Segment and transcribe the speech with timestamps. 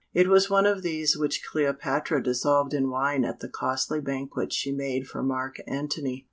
[0.15, 4.71] It was one of these which Cleopatra dissolved in wine at the costly banquet she
[4.71, 6.19] made for Mark Antony.